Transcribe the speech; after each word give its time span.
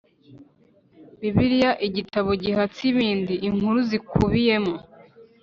Bibiliya 1.19 1.71
igitabo 1.87 2.29
gihatse 2.43 2.81
ibindi 2.91 3.33
Inkuru 3.47 3.77
zikubiyemo 3.89 4.75